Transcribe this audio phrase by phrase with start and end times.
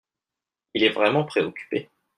[0.73, 1.91] Il est vraiment préoccupé.